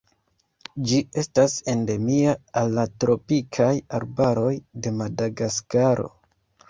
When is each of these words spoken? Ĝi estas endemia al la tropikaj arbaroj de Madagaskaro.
Ĝi 0.91 1.01
estas 1.23 1.57
endemia 1.73 2.33
al 2.61 2.73
la 2.77 2.85
tropikaj 3.03 3.69
arbaroj 3.99 4.51
de 4.87 4.95
Madagaskaro. 5.03 6.09